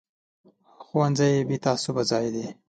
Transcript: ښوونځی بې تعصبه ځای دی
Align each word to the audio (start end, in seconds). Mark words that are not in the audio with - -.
ښوونځی 0.85 1.33
بې 1.47 1.57
تعصبه 1.65 2.03
ځای 2.11 2.27
دی 2.35 2.45